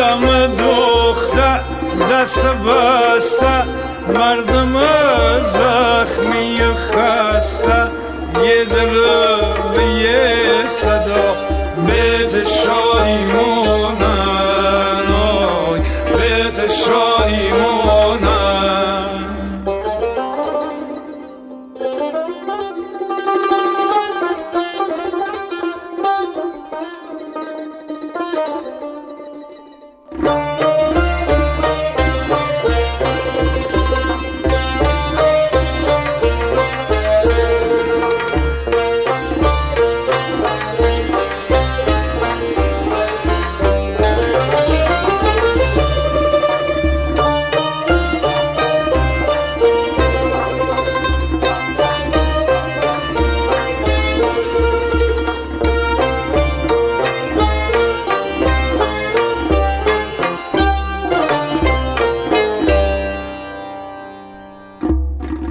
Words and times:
دم 0.00 0.46
دوخته، 0.46 1.60
دست 2.10 2.44
بسته 2.46 3.64
مردم 4.14 4.72
زخمی 5.42 6.58
خسته. 6.74 7.80
یه 8.44 8.64
دل 8.64 8.94
به 9.74 9.82
یه 9.82 10.66
صدا 10.66 11.36
بیت 11.86 12.48
شد 12.48 12.89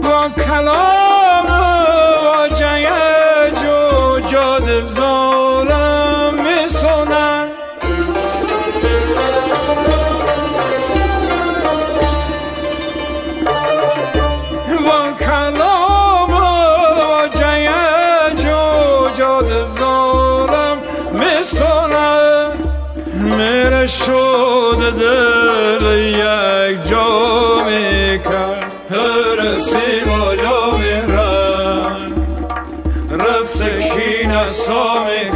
با 0.09 0.29
کلام 0.29 1.47
واجه 2.23 2.89
جو 3.61 4.19
جاد 4.19 4.83
ظالم 4.85 6.33
میسونن 6.33 7.49
با 14.85 15.11
کلام 15.25 15.68
corazón 34.39 35.05
me 35.05 35.29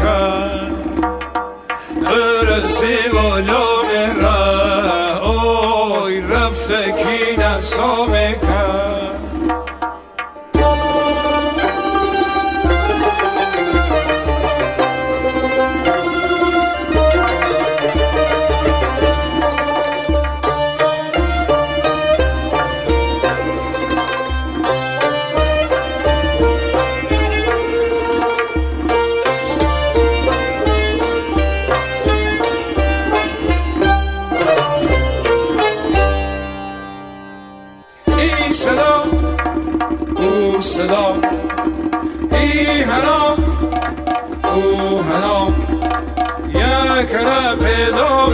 او 44.53 45.03
هنا 45.03 45.49
یک 46.49 47.13
را 47.15 47.57
پیدا 47.57 48.29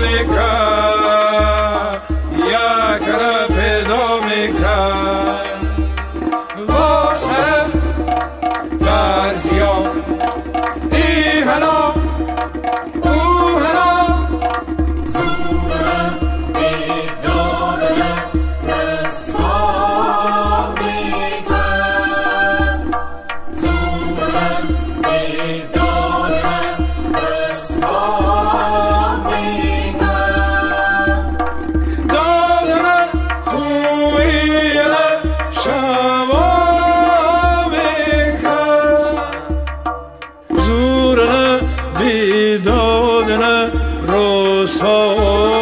soul. 44.80 45.59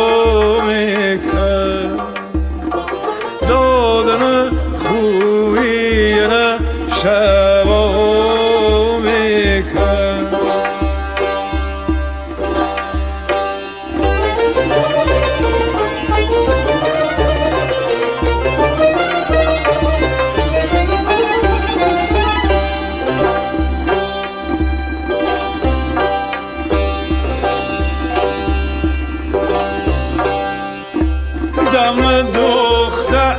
دم 31.77 32.21
دختر 32.21 33.38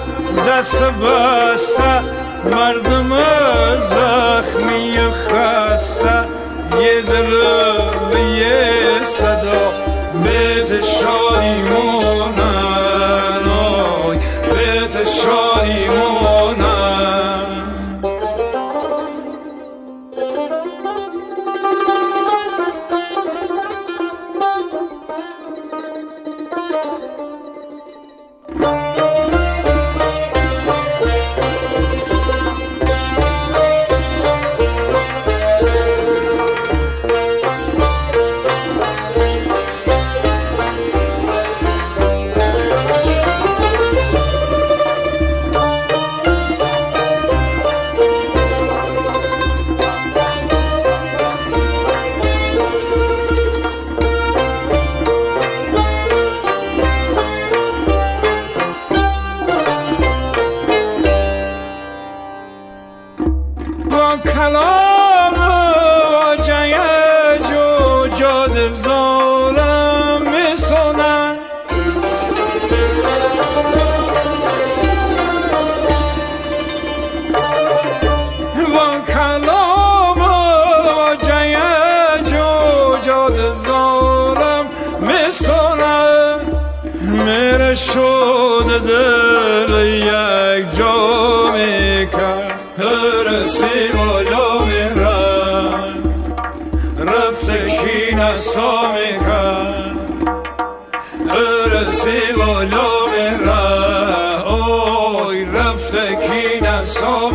دست 0.48 0.82
بسته 0.82 2.02
مردم 2.44 3.10
زخمی 3.80 4.98
خسته. 5.10 6.24
یه 6.80 7.02
دل 7.02 7.32
با 63.98 64.16
کلام 64.16 64.87
نسا 98.18 98.92
میکن 98.92 99.98
ارسی 101.30 102.32
لام 102.36 103.12
را 103.46 103.68
اوی 104.50 105.44
رفته 105.44 106.16
کی 106.16 106.60
نسا 106.64 107.27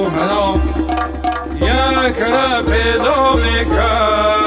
او 0.00 0.08
هنا 0.08 0.54
یک 3.46 3.68
را 3.72 4.39